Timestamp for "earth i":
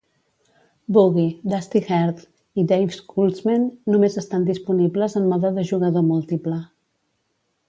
1.97-2.65